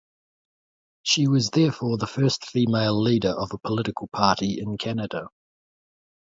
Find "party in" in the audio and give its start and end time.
4.07-4.79